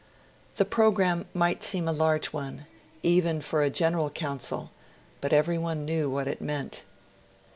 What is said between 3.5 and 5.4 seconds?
a General Council; but